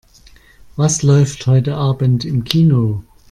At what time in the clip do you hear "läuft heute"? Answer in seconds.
1.03-1.75